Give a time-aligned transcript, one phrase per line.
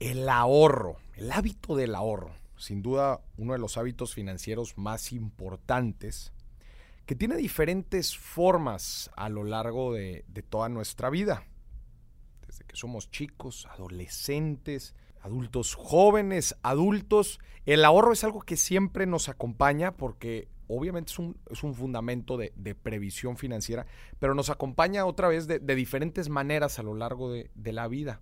[0.00, 6.32] El ahorro, el hábito del ahorro, sin duda uno de los hábitos financieros más importantes,
[7.06, 11.44] que tiene diferentes formas a lo largo de, toda nuestra vida.
[12.46, 19.28] Desde que somos chicos, adolescentes, adultos jóvenes, adultos, el ahorro es algo que siempre nos
[19.28, 23.86] acompaña porque obviamente es un, es un fundamento de, previsión financiera,
[24.18, 28.20] pero nos acompaña otra vez de, diferentes maneras a lo largo de la vida.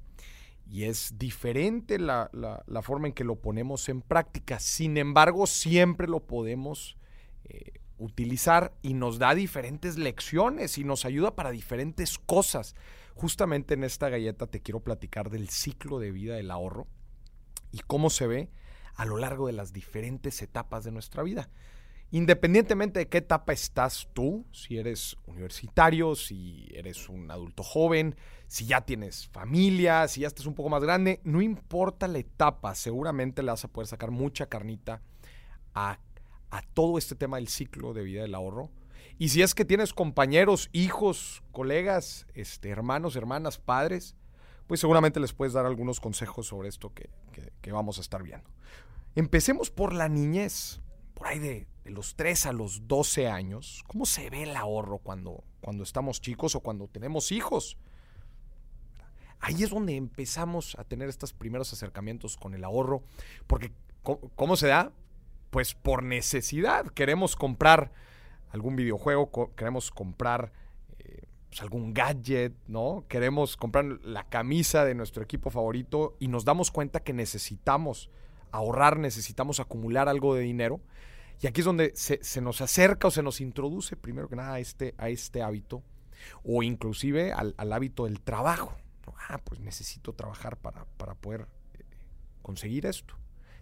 [0.67, 4.59] Y es diferente la, la, forma en que lo ponemos en práctica.
[4.59, 6.97] Sin embargo, siempre lo podemos
[7.45, 12.75] eh, utilizar y nos da diferentes lecciones y nos ayuda para diferentes cosas.
[13.15, 16.87] Justamente en esta galleta te quiero platicar del ciclo de vida del ahorro
[17.71, 18.51] y cómo se ve
[18.95, 21.49] a lo largo de las diferentes etapas de nuestra vida.
[22.15, 28.17] Independientemente de qué etapa estás tú, si eres universitario, si eres un adulto joven,
[28.47, 32.75] si ya tienes familia, si ya estás un poco más grande, no importa la etapa,
[32.75, 35.01] seguramente le vas a poder sacar mucha carnita
[35.75, 35.99] a,
[36.75, 38.71] todo este tema del ciclo de vida del ahorro.
[39.19, 44.17] Y si es que tienes compañeros, hijos, colegas, este, hermanos, hermanas, padres,
[44.67, 48.23] pues seguramente les puedes dar algunos consejos sobre esto que, que, que vamos a estar
[48.23, 48.51] viendo.
[49.15, 50.83] Empecemos por la niñez,
[51.15, 53.85] por ahí de, de, los 3 a los 12 años.
[53.87, 57.77] ¿Cómo se ve el ahorro cuando, cuando estamos chicos o cuando tenemos hijos?
[59.41, 63.03] Ahí es donde empezamos a tener estos primeros acercamientos con el ahorro,
[63.49, 64.93] porque ¿cómo se da?
[65.51, 66.87] Pues por necesidad.
[66.87, 67.93] Queremos comprar
[68.53, 70.53] algún videojuego, queremos comprar
[70.99, 73.05] eh, pues algún gadget, ¿no?
[73.09, 78.11] Queremos comprar la camisa de nuestro equipo favorito y nos damos cuenta que necesitamos
[78.53, 80.81] ahorrar, necesitamos acumular algo de dinero.
[81.43, 84.61] Y aquí es donde se, nos acerca o se nos introduce primero que nada a
[84.61, 85.83] este, a este hábito
[86.45, 88.77] o inclusive al, al hábito del trabajo.
[89.29, 91.85] Ah, pues necesito trabajar para, para poder eh,
[92.43, 93.17] conseguir esto.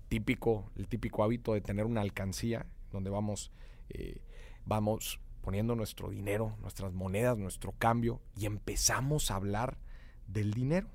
[0.09, 3.51] Típico, el típico hábito de tener una alcancía donde vamos,
[3.89, 4.21] eh,
[4.67, 9.79] vamos poniendo nuestro dinero, nuestras monedas, nuestro cambio y empezamos a hablar
[10.27, 10.89] del dinero.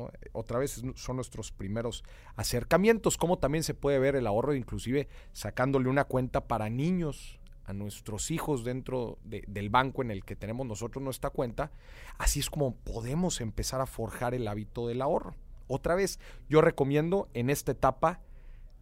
[0.00, 0.10] ¿No?
[0.32, 2.04] Otra vez son nuestros primeros
[2.36, 7.72] acercamientos, como también se puede ver el ahorro, inclusive sacándole una cuenta para niños a
[7.72, 11.70] nuestros hijos dentro de, del banco en el que tenemos nosotros nuestra cuenta.
[12.18, 15.34] Así es como podemos empezar a forjar el hábito del ahorro.
[15.68, 16.18] Otra vez,
[16.48, 18.20] yo recomiendo en esta etapa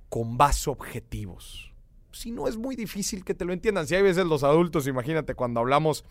[0.09, 1.73] con base objetivos.
[2.13, 5.35] Si no es muy difícil que te lo entiendan, si hay veces los adultos, imagínate
[5.35, 6.05] cuando hablamos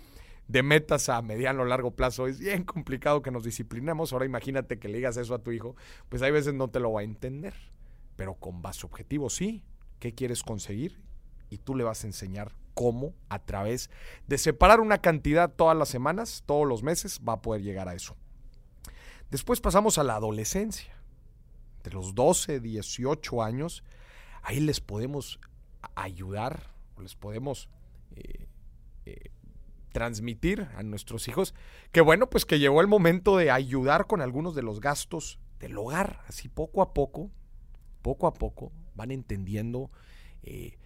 [0.48, 4.14] de metas a mediano o largo plazo, es bien complicado que nos disciplinemos.
[4.14, 5.76] Ahora imagínate que le digas eso a tu hijo,
[6.10, 7.54] pues hay veces no te lo va a entender.
[8.16, 9.64] Pero con base objetivos, sí.
[10.00, 11.02] ¿Qué quieres conseguir?
[11.50, 13.90] Y tú le vas a enseñar cómo a través
[14.28, 17.96] de separar una cantidad todas las semanas, todos los meses, va a poder llegar a
[17.96, 18.16] eso.
[19.32, 20.94] Después pasamos a la adolescencia.
[21.84, 23.84] De los 12, 18 años,
[24.44, 25.40] ahí les podemos
[25.96, 26.72] ayudar,
[27.02, 27.70] les podemos
[28.16, 28.48] eh,
[29.98, 31.56] transmitir a nuestros hijos
[31.92, 35.76] que bueno, pues que llegó el momento de ayudar con algunos de los gastos del
[35.76, 37.32] hogar, así poco a poco,
[38.04, 39.90] poco a poco van entendiendo
[40.44, 40.78] eh,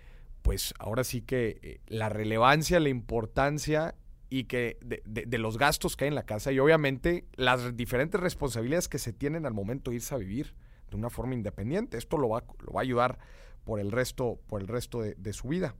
[0.43, 3.95] pues ahora sí que eh, la relevancia, la importancia
[4.29, 8.21] y que de, de, los gastos que hay en la casa y obviamente las diferentes
[8.21, 10.55] responsabilidades que se tienen al momento de irse a vivir
[10.89, 11.97] de una forma independiente.
[11.97, 13.19] Esto lo va, lo va a ayudar
[13.65, 15.75] por el resto, por el resto de, de, su vida.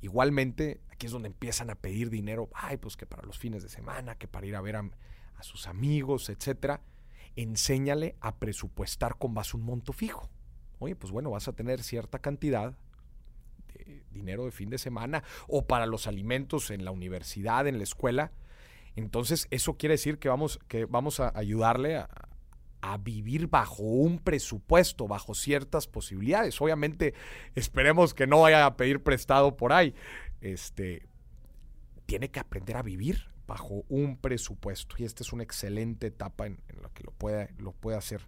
[0.00, 3.68] Igualmente, aquí es donde empiezan a pedir dinero, ay, pues que para los fines de
[3.68, 4.90] semana, que para ir a ver a,
[5.40, 6.80] sus amigos, etcétera.
[7.34, 10.30] Enséñale a presupuestar con base un monto fijo.
[10.78, 12.76] Oye, pues bueno, vas a tener cierta cantidad
[14.10, 18.32] dinero de fin de semana o para los alimentos en la universidad, en la escuela.
[18.96, 22.08] Entonces, eso quiere decir que vamos, que vamos a ayudarle a,
[22.92, 26.60] a vivir bajo un presupuesto, bajo ciertas posibilidades.
[26.60, 27.14] Obviamente,
[27.54, 29.94] esperemos que no vaya a pedir prestado por ahí.
[30.40, 31.06] Este,
[32.06, 36.58] tiene que aprender a vivir bajo un presupuesto y esta es una excelente etapa en,
[36.80, 38.26] la que lo puede, lo puede hacer.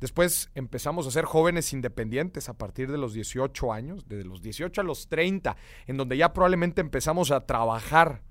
[0.00, 4.80] Después empezamos a ser jóvenes independientes a partir de los 18 años, desde los 18
[4.80, 5.56] a los 30,
[5.86, 8.22] en donde ya probablemente empezamos a trabajar.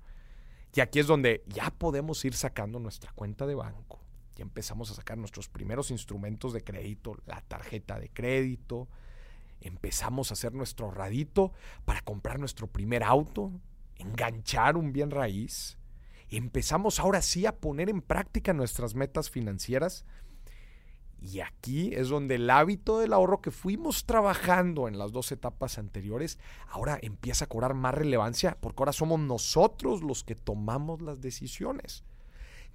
[0.74, 4.03] Y aquí es donde ya podemos ir sacando nuestra cuenta de banco.
[4.36, 8.88] Ya empezamos a sacar nuestros primeros instrumentos de crédito, la tarjeta de crédito.
[9.60, 11.52] Empezamos a hacer nuestro radito
[11.84, 13.52] para comprar nuestro primer auto,
[13.96, 15.78] enganchar un bien raíz.
[16.28, 20.04] Empezamos ahora sí a poner en práctica nuestras metas financieras
[21.24, 25.78] y aquí es donde el hábito del ahorro que fuimos trabajando en las dos etapas
[25.78, 26.38] anteriores,
[26.68, 32.04] ahora empieza a cobrar más relevancia porque ahora somos nosotros los que tomamos las decisiones.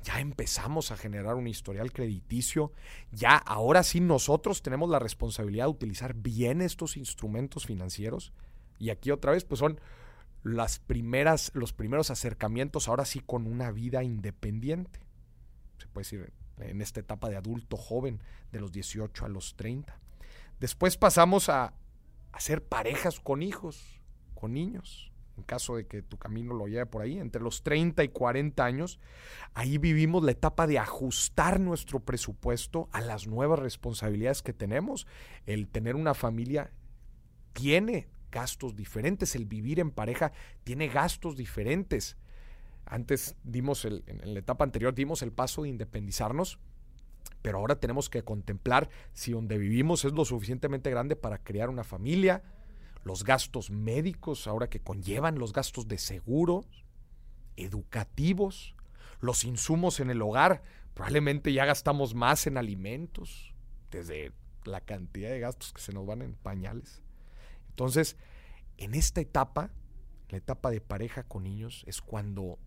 [0.01, 2.71] Ya empezamos a generar un historial crediticio,
[3.11, 8.33] ya ahora sí nosotros tenemos la responsabilidad de utilizar bien estos instrumentos financieros.
[8.77, 9.79] Y aquí otra vez, pues son
[10.43, 15.01] las primeras, los primeros acercamientos ahora sí con una vida independiente.
[15.77, 19.99] Se puede decir en esta etapa de adulto joven, de los 18 a los 30.
[20.59, 21.73] Después pasamos a
[22.31, 24.01] hacer parejas con hijos,
[24.33, 25.08] con niños
[25.39, 28.63] en caso de que tu camino lo lleve por ahí, entre los 30 y 40
[28.63, 28.99] años,
[29.53, 35.07] ahí vivimos la etapa de ajustar nuestro presupuesto a las nuevas responsabilidades que tenemos.
[35.45, 36.71] El tener una familia
[37.53, 40.31] tiene gastos diferentes, el vivir en pareja
[40.63, 42.17] tiene gastos diferentes.
[42.85, 46.59] Antes dimos, el, en la etapa anterior dimos el paso de independizarnos,
[47.41, 51.83] pero ahora tenemos que contemplar si donde vivimos es lo suficientemente grande para crear una
[51.83, 52.43] familia,
[53.03, 56.65] los gastos médicos, ahora que conllevan los gastos de seguro,
[57.55, 58.75] educativos,
[59.19, 60.63] los insumos en el hogar,
[60.93, 63.53] probablemente ya gastamos más en alimentos,
[63.91, 64.31] desde
[64.65, 67.01] la cantidad de gastos que se nos van en pañales.
[67.69, 68.17] Entonces,
[68.77, 69.71] en esta etapa,
[70.29, 72.59] la etapa de pareja con niños, es cuando,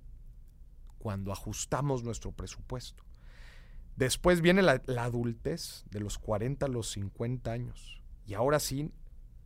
[0.98, 3.04] cuando ajustamos nuestro presupuesto.
[3.96, 8.02] Después viene la, la adultez, de los 40 a los 50 años.
[8.26, 8.90] Y ahora sí,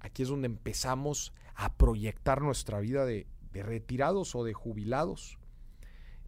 [0.01, 5.39] Aquí es donde empezamos a proyectar nuestra vida de, retirados o de jubilados.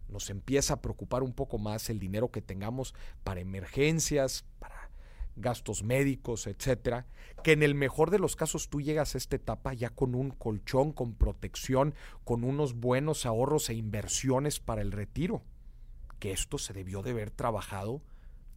[0.07, 4.89] Nos empieza a preocupar un poco más el dinero que tengamos para emergencias, para
[5.35, 7.05] gastos médicos, etcétera,
[7.43, 10.31] que en el mejor de los casos tú llegas a esta etapa ya con un
[10.31, 11.93] colchón, con protección,
[12.23, 15.43] con unos buenos ahorros e inversiones para el retiro.
[16.17, 18.01] Que esto se debió de haber trabajado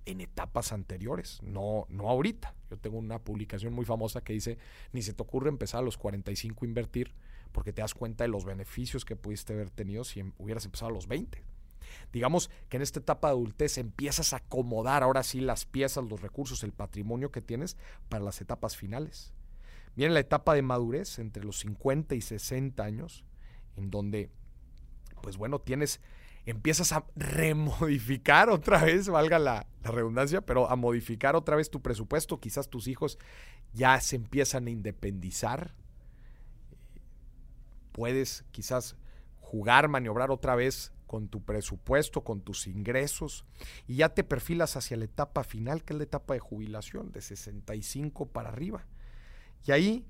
[0.06, 2.54] en etapas anteriores, no, no ahorita.
[2.70, 4.58] Yo tengo una publicación muy famosa que dice,
[4.92, 7.14] ni se te ocurre empezar a los 45 a invertir
[7.52, 10.90] porque te das cuenta de los beneficios que pudiste haber tenido si em, hubieras empezado
[10.90, 11.44] a los 20.
[12.12, 16.20] Digamos que en esta etapa de adultez empiezas a acomodar ahora sí las piezas, los
[16.20, 17.76] recursos, el patrimonio que tienes
[18.08, 19.32] para las etapas finales.
[19.94, 23.24] Viene la etapa de madurez entre los 50 y 60 años,
[23.76, 24.30] en donde,
[25.22, 26.00] pues bueno, tienes
[26.46, 32.38] empiezas a remodificar otra vez, valga la, redundancia, pero a modificar otra vez tu presupuesto.
[32.38, 33.18] Quizás tus hijos
[33.72, 35.74] ya se empiezan a independizar.
[37.90, 38.96] Puedes quizás
[39.40, 43.44] jugar, maniobrar otra vez con tu presupuesto, con tus ingresos,
[43.86, 47.20] y ya te perfilas hacia la etapa final, que es la etapa de jubilación, de
[47.20, 48.86] 65 para arriba.
[49.66, 50.06] Y ahí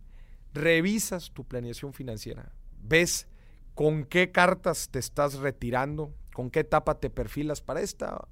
[0.55, 3.27] revisas tu planeación financiera, ves
[3.75, 8.29] con qué cartas te estás retirando, con qué etapa te perfilas para esta,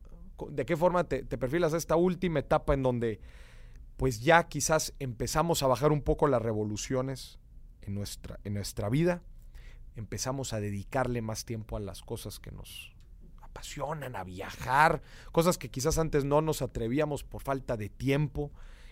[0.48, 3.20] de qué forma te, perfilas a esta última etapa en donde
[3.96, 7.38] pues ya quizás empezamos a bajar un poco las revoluciones
[7.82, 9.22] en nuestra, en nuestra vida,
[9.96, 12.94] empezamos a dedicarle más tiempo a las cosas que nos
[13.42, 15.02] apasionan, a viajar,
[15.32, 18.50] cosas que quizás antes no nos atrevíamos por falta de tiempo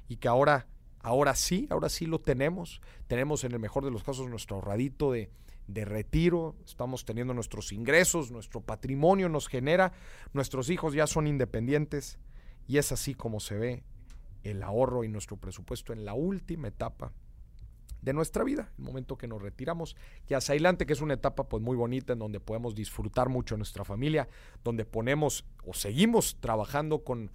[0.09, 0.67] y que ahora,
[1.01, 2.83] ahora sí, ahora sí lo tenemos.
[3.07, 5.31] Tenemos en el mejor de los casos nuestro ahorradito de
[5.69, 9.93] de retiro, estamos teniendo nuestros ingresos, nuestro patrimonio nos genera,
[10.33, 12.19] nuestros hijos ya son independientes
[12.67, 13.85] y es así como se ve
[14.43, 17.13] el ahorro y nuestro presupuesto en la última etapa
[18.01, 19.97] de nuestra vida, el momento que nos retiramos,
[20.29, 23.57] y hacia adelante, que es una etapa pues muy bonita en donde podemos disfrutar mucho
[23.57, 24.29] nuestra familia,
[24.65, 27.31] donde ponemos o seguimos trabajando con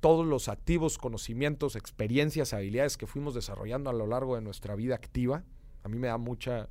[0.00, 4.94] todos los activos, conocimientos, experiencias, habilidades que fuimos desarrollando a lo largo de nuestra vida
[4.94, 5.44] activa.
[5.82, 6.68] A mí me da mucha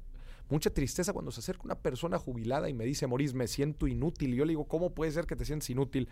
[0.53, 4.36] mucha tristeza cuando se acerca una persona jubilada y me dice, Moris, me siento inútil.
[4.36, 6.10] Y yo le digo, ¿cómo puede ser que te sientes inútil?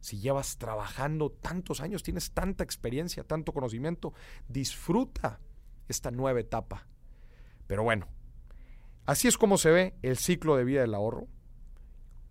[0.00, 4.14] Si llevas trabajando tantos años, tienes tanta experiencia, tanto conocimiento,
[4.48, 5.40] disfruta
[5.88, 6.86] esta nueva etapa.
[7.66, 8.08] Pero bueno,
[9.04, 11.28] así es como se ve el ciclo de vida del ahorro,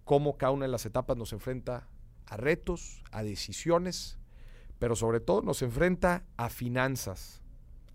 [0.03, 1.87] cómo cada una de las etapas nos enfrenta
[2.25, 4.17] a retos, a decisiones,
[4.79, 7.43] pero sobre todo nos enfrenta a finanzas,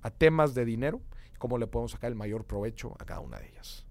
[0.03, 1.03] a temas de dinero
[1.39, 3.86] cómo le podemos sacar el mayor provecho a cada una de ellas.